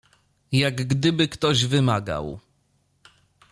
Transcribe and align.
Jak 0.51 0.75
gdyby 0.75 1.27
ktoś 1.27 1.65
wymagał… 1.65 2.39